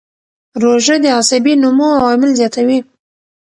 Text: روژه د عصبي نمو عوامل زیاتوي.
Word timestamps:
روژه 0.61 0.95
د 1.03 1.05
عصبي 1.19 1.53
نمو 1.61 1.87
عوامل 1.97 2.31
زیاتوي. 2.39 2.79